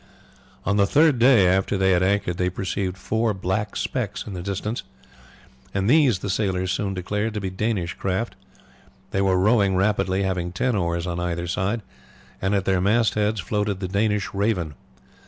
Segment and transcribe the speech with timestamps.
[0.65, 4.41] On the third day after they had anchored they perceived four black specks in the
[4.41, 4.81] distance,
[5.75, 8.35] and these the sailors soon declared to be Danish craft.
[9.11, 11.83] They were rowing rapidly, having ten oars on either side,
[12.41, 14.73] and at their mast heads floated the Danish Raven.